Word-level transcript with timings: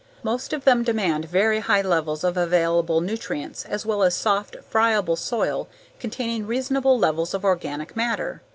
Most 0.23 0.51
of 0.51 0.63
them 0.65 0.81
demand 0.81 1.25
very 1.25 1.59
high 1.59 1.83
levels 1.83 2.23
of 2.23 2.35
available 2.35 3.01
nutrients 3.01 3.65
as 3.65 3.85
well 3.85 4.01
as 4.01 4.15
soft, 4.15 4.55
friable 4.67 5.15
soil 5.15 5.67
containing 5.99 6.47
reasonable 6.47 6.97
levels 6.97 7.35
of 7.35 7.45
organic 7.45 7.95
matter. 7.95 8.41